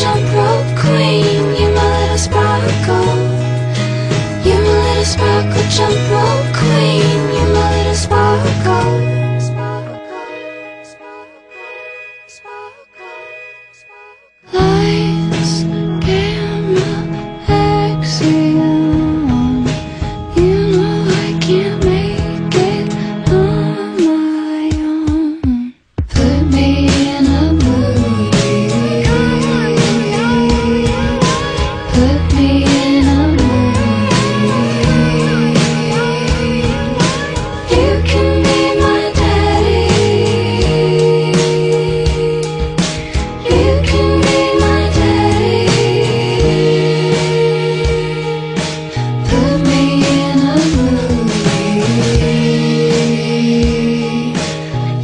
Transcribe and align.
ocean 0.00 0.22
broke 0.32 0.78
queen 0.78 1.56
You're 1.56 1.74
my 1.74 2.00
little 2.00 2.18
sparkle. 2.18 3.16
You're 4.44 4.62
my 4.62 4.74
little 4.88 5.04
sparkle. 5.04 5.62
Jump 5.70 5.96
rope 6.10 6.56
queen 6.56 7.34
You're 7.34 7.54
my 7.54 7.76
little 7.76 7.94
sparkle. 7.94 9.19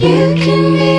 You 0.06 0.34
can 0.36 0.72
be 0.78 0.95